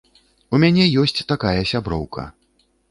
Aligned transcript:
У 0.53 0.61
мяне 0.63 0.87
ёсць 1.03 1.21
такая 1.33 1.55
сяброўка. 1.75 2.29